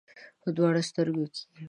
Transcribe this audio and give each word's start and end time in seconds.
په 0.41 0.49
دواړو 0.57 0.81
سترګو 0.89 1.25
کې 1.33 1.41
یې 1.45 1.47